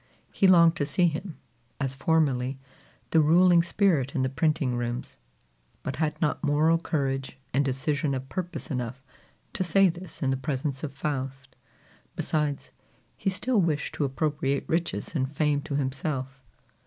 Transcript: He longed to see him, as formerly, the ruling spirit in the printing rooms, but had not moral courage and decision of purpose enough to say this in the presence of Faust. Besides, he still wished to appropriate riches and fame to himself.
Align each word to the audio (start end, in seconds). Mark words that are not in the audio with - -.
He 0.31 0.47
longed 0.47 0.75
to 0.77 0.85
see 0.87 1.05
him, 1.05 1.37
as 1.79 1.95
formerly, 1.95 2.57
the 3.11 3.19
ruling 3.21 3.61
spirit 3.61 4.15
in 4.15 4.23
the 4.23 4.29
printing 4.29 4.75
rooms, 4.75 5.19
but 5.83 5.97
had 5.97 6.19
not 6.19 6.43
moral 6.43 6.79
courage 6.79 7.37
and 7.53 7.63
decision 7.63 8.15
of 8.15 8.27
purpose 8.27 8.71
enough 8.71 9.03
to 9.53 9.63
say 9.63 9.89
this 9.89 10.23
in 10.23 10.31
the 10.31 10.37
presence 10.37 10.83
of 10.83 10.91
Faust. 10.91 11.55
Besides, 12.15 12.71
he 13.15 13.29
still 13.29 13.61
wished 13.61 13.93
to 13.93 14.03
appropriate 14.03 14.65
riches 14.67 15.13
and 15.13 15.31
fame 15.31 15.61
to 15.61 15.75
himself. 15.75 16.41